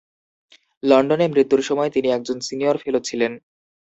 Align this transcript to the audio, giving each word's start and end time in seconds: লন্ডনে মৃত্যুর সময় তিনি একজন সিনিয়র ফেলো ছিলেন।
লন্ডনে 0.83 1.25
মৃত্যুর 1.27 1.61
সময় 1.61 1.89
তিনি 1.91 2.07
একজন 2.11 2.37
সিনিয়র 2.39 2.75
ফেলো 2.77 2.99
ছিলেন। 2.99 3.31